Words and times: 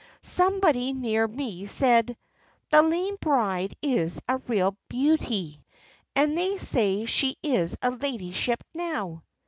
"Somebody 0.23 0.93
near 0.93 1.27
me 1.27 1.67
said, 1.67 2.17
'The 2.71 2.81
lame 2.81 3.17
bride 3.21 3.75
is 3.83 4.19
a 4.27 4.39
real 4.47 4.75
beauty, 4.89 5.63
and 6.15 6.35
they 6.35 6.57
say 6.57 7.05
she 7.05 7.37
is 7.43 7.77
a 7.83 7.91
ladyship 7.91 8.63
now.'" 8.73 9.21